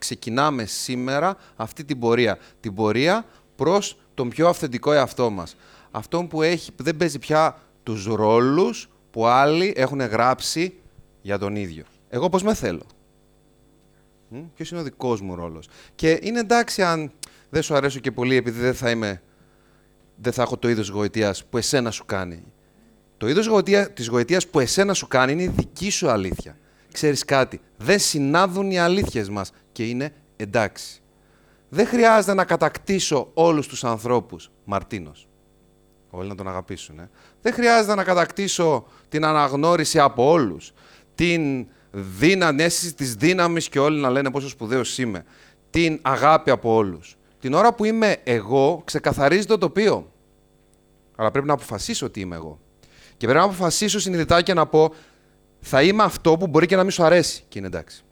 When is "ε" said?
36.98-37.10